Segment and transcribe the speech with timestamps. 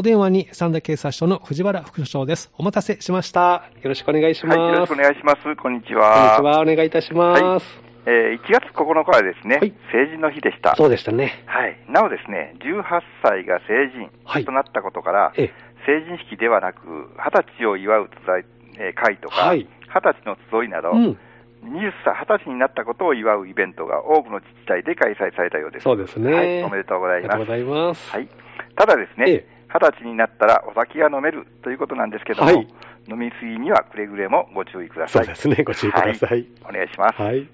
[0.00, 2.50] お電話に三田警察署の藤原副署長です。
[2.56, 3.68] お待たせしました。
[3.82, 4.58] よろしくお願いします。
[4.58, 5.56] はい、よろしくお願いします。
[5.56, 6.36] こんにちは。
[6.38, 6.60] こんにちは。
[6.62, 7.42] お願いいたします。
[7.42, 7.62] はい
[8.06, 10.74] えー、1月9日はですね、はい、成人の日でした。
[10.74, 11.44] そうでしたね。
[11.44, 11.76] はい。
[11.86, 12.82] なおですね、18
[13.22, 15.52] 歳が成人となったことから、はい、
[15.84, 16.80] 成人式ではなく、
[17.18, 18.46] 20歳を祝う会、
[18.78, 21.18] え、会とか、はい、20歳の集いなど、うん、
[21.62, 25.82] 20歳、20歳になったことを祝うイベントが多くの自治体で開催されたようです。
[25.84, 26.32] そうですね。
[26.32, 27.34] はい、おめでとうございます。
[27.34, 28.10] ありがとうございます。
[28.10, 28.28] はい。
[28.76, 32.68] ただですね、ええ20歳になったらお酒が飲めるということなんですけども、はい、
[33.08, 35.24] 飲み過ぎにはくれぐれもご注意ください。
[35.24, 36.30] そうですね、ご注意ください。
[36.30, 37.22] はい、お願いします。
[37.22, 37.48] はい、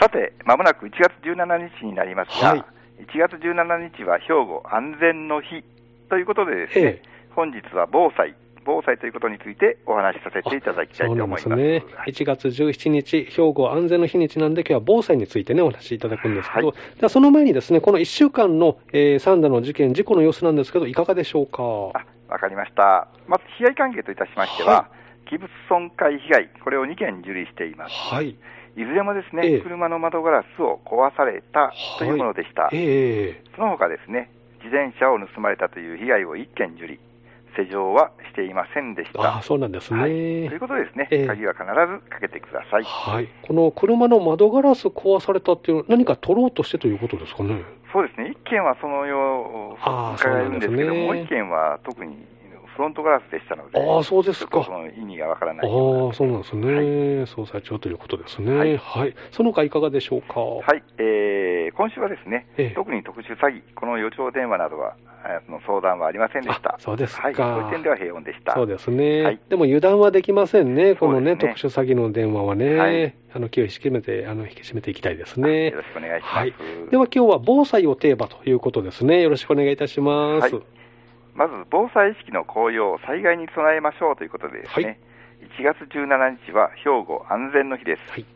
[0.00, 2.64] さて、まもなく1月17日になりますが、はい、
[3.02, 5.64] 1月17日は兵庫安全の日
[6.08, 7.02] ということでですね、ええ、
[7.34, 11.48] 本日は防災防災ということについてお話しさせていただきたいとそう思います。
[11.48, 11.94] なんですね。
[11.96, 21.62] はい1月17日、兵庫安全の日にちなんで、今日は防災についてね、お話しいただくんですけど、はいじゃあその前にですね、この1週間の、えー、三田の事件、事故の様子なんですけど、いかがでしょうか？
[21.94, 23.08] あわかりました。
[23.26, 24.88] まず被害関係といたしましては、は
[25.28, 27.94] 器物損壊被害、これを2件受理しています。
[27.94, 28.30] はい。
[28.30, 28.36] い
[28.76, 32.70] ずれもですね、ええ車の窓ガラスを壊されたというものでした。
[32.72, 34.30] ええその他ですね、
[34.64, 36.98] 自転車を盗まれたという被害を1件受理、
[37.56, 39.20] 施錠はしていませんでした。
[39.20, 40.00] ああ、そうなんですね。
[40.00, 42.84] はい、ということでですね、ええ鍵は必ずかけてください。
[42.84, 43.28] はい。
[43.42, 47.62] この車の窓ガラス壊されたっていうのは何か取ろうとしてということですかね。
[47.92, 52.16] そうですね、1件はそのよう伺えるんですけども、そうなんですね1件は特に
[52.74, 54.66] フロントガラスでしたので、ああ、そうですか。
[54.96, 56.66] 意味がわからないああ、そうなんですね。
[57.24, 58.52] 捜査中ということですね。
[58.52, 59.14] ははいい。
[59.30, 60.40] その他いかがでしょうか？
[60.40, 66.76] はい、えー今週はですね、ええ特に特殊詐欺、この予兆電話などは、えーその相談はありませんでしたあ。
[66.78, 68.54] そうですかはい、そういう点では平穏でした。
[68.54, 75.70] そうですね、はいでも油断はできませんね、このね、そうです特殊詐欺の電話はね、はいあの気を引き締めて、あの引き締めていきたいですよね。
[75.70, 76.34] ろしくお願いします。
[76.36, 76.54] はい、
[76.90, 79.22] では今日は防災をテーマということですね。
[79.22, 80.54] よろしくお願いいたします。
[80.54, 80.62] はい
[81.34, 84.98] まず、防災意識の向上、災害に備えましょうということでですね、はい。
[85.58, 88.12] 1月17日は兵庫安全の日です。
[88.12, 88.26] はい。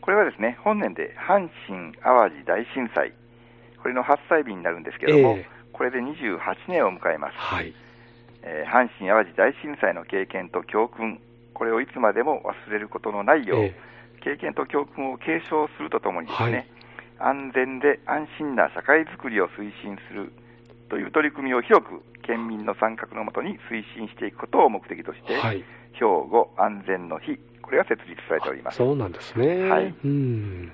[0.00, 3.12] これはですね、本年で阪神・淡路大震災、
[3.82, 5.48] これの発災日になるんですけども、ええ。
[5.72, 6.38] これで28
[6.68, 7.36] 年を迎えます。
[7.38, 7.72] はい。
[8.42, 11.20] えー阪神・淡路大震災の経験と教訓、
[11.54, 13.74] これをいつまでも忘れることのないよう、え。
[14.20, 16.66] 経験と教訓を継承するとともにですね、はい。
[17.32, 20.32] 安全で安心な社会づくりを推進する
[20.90, 25.64] という取り組みを広く県民の参画のもとに推進していくことを目的として、はい。
[25.94, 28.76] 兵庫安全の日、これが設立されております。
[28.76, 29.70] そうなんですね。
[29.70, 30.72] はいうん。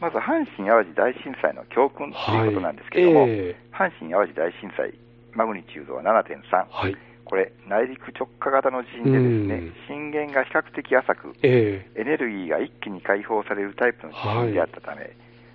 [0.00, 4.94] まず阪神・淡路大震災の教訓とはいいうことなんですけども、ええ阪神・淡路大震災、
[5.32, 6.96] マグニチュードは7.3、はい。
[7.24, 15.10] これ、内陸直下型の地震でですね、震源が比較的浅く、えエネルギーが一気に解放されるタイプの地震であったため、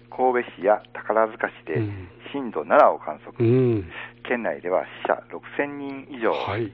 [0.09, 3.91] 神戸市や宝塚市でうん震度7を観え測、うん。
[4.23, 6.71] 県内では死者6000人以上、はい。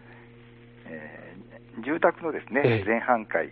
[0.87, 1.25] えー
[1.83, 3.51] 住宅のですね、ええ全半壊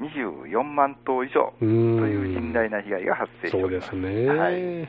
[0.00, 1.70] 24万棟以上うとん。
[1.70, 3.90] いう甚大な被害が発生しております。
[3.92, 4.26] ですね。
[4.26, 4.88] はい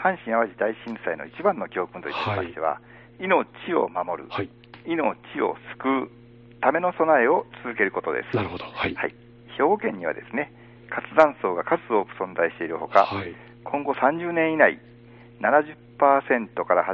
[0.00, 2.80] 阪神・淡路大震災の一番の教訓といたしましては、
[3.18, 4.48] 命を守る、はい。
[4.86, 6.10] 命を救う
[6.62, 8.34] ための備えを続けることです。
[8.34, 8.64] なるほど。
[8.64, 8.94] はい。
[8.94, 9.14] はい、
[9.58, 10.52] 兵庫県にはですね、
[10.90, 13.34] 活断層が数多く存在しているほか、はい。
[13.64, 14.78] 今後30年以内、
[15.40, 16.84] 70%から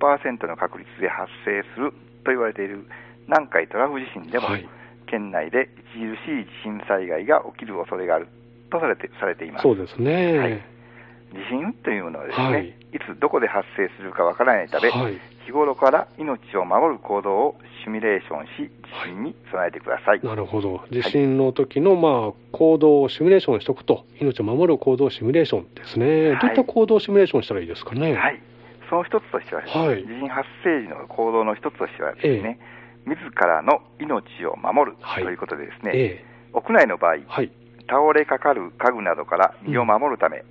[0.00, 1.92] 80%の確率で発生する
[2.24, 2.86] と言われている
[3.26, 4.68] 南海トラフ地震でも、はい。
[5.06, 8.28] 県内で著しい地震災害が起きる恐れがある
[8.70, 9.62] とされてされています。
[9.62, 10.38] そうですね。
[10.38, 10.62] はい
[11.30, 15.14] 地震というものはですね、はいい、つどこで発生するかわからないため、はい。
[15.50, 18.70] 日頃から命を守る行動をシミュレーションし、
[19.04, 20.20] 地震に備えてください。
[20.22, 20.84] なるほど。
[20.92, 26.30] 地震の時の、まあ、行動をシミュレーションしておくと、命を守る行動シミュレーションですね。
[26.30, 28.14] はいどういった行動をシミュレーションしたらいいですかね？
[28.14, 28.40] はい、
[28.88, 32.60] その一つとしてははい地震発生時の行動の一つとしてはですね、
[33.06, 37.50] 自らの命を守るはいということでですね、ええ屋内の場合、はい。
[37.88, 40.44] 倒れかかる家具などから身を守るため、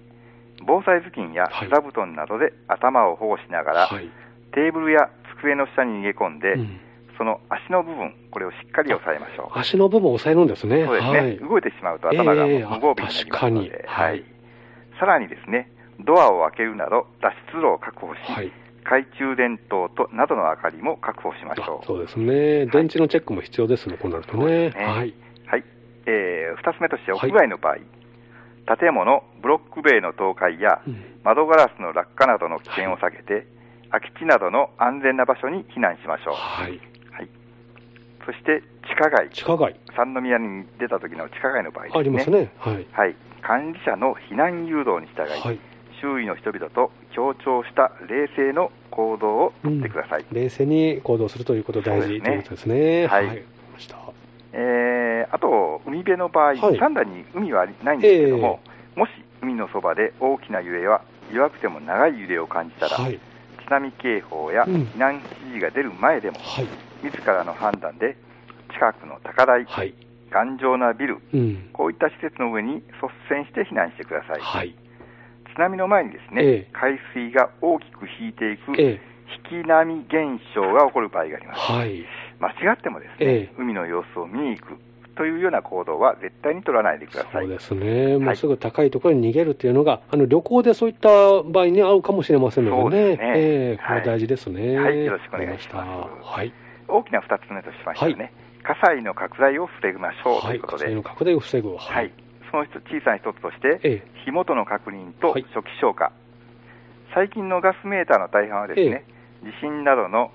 [0.66, 4.10] 防災頭巾やはい座布団などで頭を保護しながら、はい。
[4.54, 6.80] テーブルや机の下に逃げ込んで、うん
[7.20, 9.60] その足の部分、これをしっかり押さえましょう。
[9.60, 10.86] 足の部分を押さえるんですね。
[10.86, 11.38] そうですね、はい。
[11.38, 14.24] 動いてしまうと頭がええ無防備になりますのあ確かにで、はい
[15.00, 15.70] さらにですね、
[16.00, 18.52] ドアを開けるなど脱出路を確保し、はい。
[18.86, 21.84] 懐中電灯となどの明かりも確保しましょう。
[21.84, 22.66] あそうですね。
[22.68, 24.70] 電池のチェックも必要ですね、こうなるとね。
[24.70, 25.14] ねはい。
[25.46, 25.64] はい。
[26.06, 27.76] えー、二つ目として、はい屋外の場合、
[28.78, 33.46] 建物、ブロック塀の倒壊や、うん窓ガラスの落下などの危険を避けて、
[33.92, 36.34] 空き地などの安全な場所に避難しましょう。
[36.36, 36.80] はい。
[37.12, 37.30] はい。
[38.26, 39.76] そして、地下街、地下街。
[39.96, 42.00] 三宮に出た時の地下街の場合ですね。
[42.00, 42.52] ありますね。
[42.58, 42.88] はい。
[42.92, 43.16] はい。
[43.42, 45.60] 管理者の避難誘導に従い、はい。
[46.02, 50.26] 周囲の人々と協調した冷静の行動をとってください。
[50.32, 53.08] 冷静に行動するということ大事、ねということですね。
[53.08, 53.44] はいわかり
[53.74, 53.98] ました。
[54.54, 55.00] えー
[55.32, 58.60] あと、海辺の場合、はい三段に海はないんですけども、
[58.96, 61.02] もし海のそばで大きな揺れは
[61.32, 63.20] 弱くても長い揺れを感じたら、はい。
[63.70, 66.68] 津波警報やうん避難指示が出る前でも、はい。
[67.04, 68.18] 自らの判断で
[68.74, 69.94] 近くの高台、はい。
[70.32, 71.70] 頑丈なビル、うん。
[71.72, 72.84] こういった施設の上に率
[73.30, 74.42] 先して避難してください。
[74.42, 74.76] はい。
[75.54, 79.02] 津波の前にですね、ええ海水が大きく引いていくええ。
[79.54, 81.72] 引き波現象が起こる場合があります。
[81.72, 82.04] はい。
[82.40, 84.78] 間違ってもですね、ええ海の様子を見に行く
[85.20, 87.44] というような行動は絶対に取らないでください。
[87.44, 88.18] そうですね。
[88.18, 91.10] もうすぐ高いところに逃げるっていうのが、あの旅行でそういった
[91.44, 93.08] 場合に合うかもしれませんのでね。
[93.10, 94.80] ですねええこはいれ大事ですね。
[94.80, 96.54] はいよろしくお願いしますはい。
[96.88, 98.32] 大きな2つ目としましてはね、
[98.64, 100.60] 火災の拡大を防ぎましょうとはいい。
[100.60, 101.76] うことで、火災の拡大を防ぐ。
[101.76, 102.14] はい。
[102.50, 106.14] その小さな一つとして、え火元の確認とはい初期消火、
[107.14, 109.04] 最近のガスメーターの大半はですね、
[109.44, 110.32] 地震などの、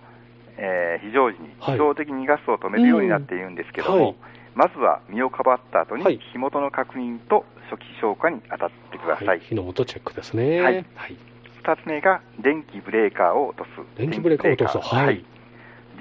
[0.58, 4.14] えー非常時にはい自動的にガスを止めるようになっているんですけども、うんはい
[4.54, 9.26] まずは身をかばった後にはい火元の確認と初期消火に当たってください。
[9.26, 10.60] はい火の元チェックですね。
[10.60, 11.16] はいはい。
[11.64, 13.70] 二つ目が電気ブレーカーを落とす。
[13.98, 15.24] 電気ブレーカーを落とすはい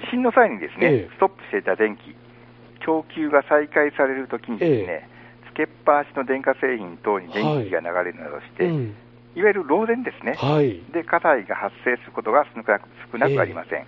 [0.04, 2.14] 地震の際にですね、ええストップしていた電気、
[2.84, 5.08] 供給が再開されるときにですね、
[5.52, 8.94] つけっぱなしの電化製品等に電気が流れるなどして、うん。
[9.36, 10.34] いわゆる漏電ですね。
[10.34, 10.80] はい。
[10.92, 13.86] で、火災が発生することが少なく少なくありません。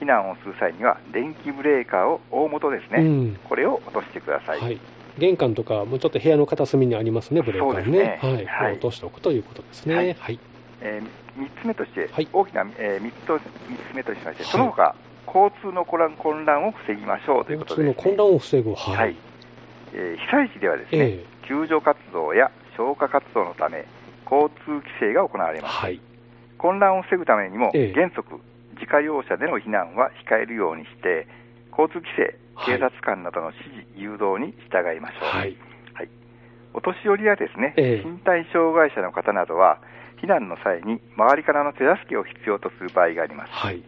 [0.00, 3.36] 避難をする際には、電気ブレーカーを大元ですね、うん。
[3.48, 4.60] これを落としてください。
[4.60, 4.78] はい。
[5.18, 7.98] 玄関とか、もうちょっと部屋の片隅にありますね、ブレーカーね。
[7.98, 8.46] ねはい。
[8.46, 9.94] はい落としておくということですね。
[9.94, 10.38] ははいい。
[10.82, 11.00] え
[11.36, 14.94] 3つ目として、はい大きな、え3つと三つ目としまして、はいその他、
[15.26, 17.88] 交通の混乱混乱を防ぎましょうということです、ね。
[17.88, 18.74] 交通の混乱を防ぐ。
[18.74, 18.96] はい。
[18.96, 19.16] はい
[19.94, 23.84] えー被災地ではですね、え救助活動や消火活動のため、
[24.30, 25.72] 交通規制が行われます。
[25.72, 26.00] えはい。
[26.58, 28.40] 混乱を防ぐためにも、ええ原則、
[28.86, 31.26] 自家用車での避難は控えるようにして、
[31.74, 32.22] 交通規制、
[32.54, 35.28] はい警察官などの指示、誘導に従いましょう。
[35.28, 35.58] はい。
[35.92, 36.08] はい
[36.72, 39.78] お年寄りやですね、ええ身体障害者の方などは、
[40.22, 43.52] 避難の際に周りからの手助けを必要とする場合があります。
[43.52, 43.82] はい。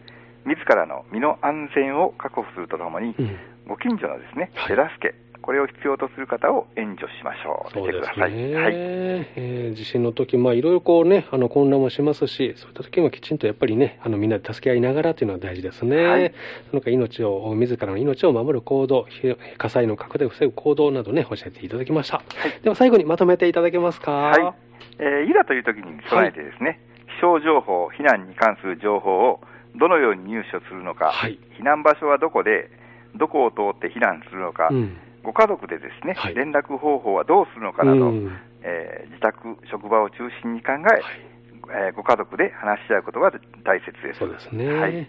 [0.44, 3.36] 自らの身の安全を確保するとともに、うん。
[3.68, 5.14] ご近所のですね、はい手助け、
[5.48, 7.72] これを必要とする方を援助しましょう。
[7.72, 8.20] そうです。
[8.20, 8.54] ね。
[8.54, 8.72] はい。
[8.74, 15.96] えー地震の時、まあいろいろこうね、あの混乱もしますし、そういった時もきちんとやっぱりね、あのみんなで助け合いながらというのは大事ですね。
[16.04, 16.34] はい
[16.68, 22.20] その他命を、自らの命を守る行動、ひ火災の拡大を防ぐ行動などね、教えていただきました。
[22.62, 24.12] では最後にまとめていただけますか？
[24.12, 24.54] はい。
[24.98, 26.78] えーいざという時に備えてですね、
[27.16, 29.40] 気象情報、避難に関する情報を
[29.76, 32.68] どのように入手するのか、はい避難場所はどこで、
[33.16, 34.96] どこを通って避難するのか、うん。
[35.28, 38.32] ご家族でですね、はい連絡方法はどうするのかなど、うん
[38.62, 41.02] えー自宅、職場を中心に考え、はい
[41.68, 43.30] えーご家族で話し合うことが
[43.62, 44.20] 大切です。
[44.20, 44.72] そうですね。
[44.72, 45.06] はい。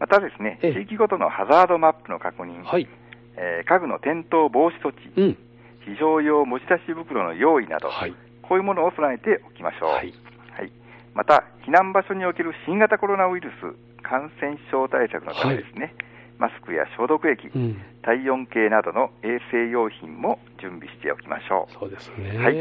[0.00, 2.88] またですね、ええ地域ごとのハザードマップの確認、はい。
[3.36, 5.38] えー家具の転倒防止措置、うん。
[5.86, 8.14] 非常用持ち出し袋の用意など、はい。
[8.42, 9.88] こういうものを備えておきましょう。
[9.90, 10.12] はい。
[10.50, 10.72] はい、
[11.14, 15.94] また、避難場所における新型コロナウイルス感染症対策のためですね、
[16.38, 17.80] マスクや消毒液、うん。
[18.02, 21.72] 体温計などの衛生用品も準備しておきましょう。
[21.72, 22.36] そうですね。
[22.36, 22.54] はい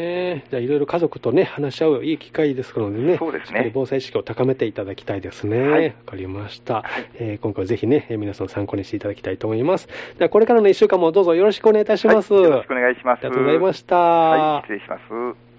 [0.50, 5.62] じゃあ、いろいろ家族とね、話し合ういい機会ですのでね、そうですね防災意識を高めていただきたいですね。
[5.62, 6.84] わ、はいかりました、はい
[7.16, 9.88] えー今回はぜひね、えー皆さん参考にしていただきたいと思います。
[10.18, 12.34] では、これからの1週間もどうぞよろしくお願いいたします。
[12.34, 13.26] はい、よろしくお願いします。
[13.26, 13.96] ありがとうございました。
[13.96, 15.51] はい、失礼します。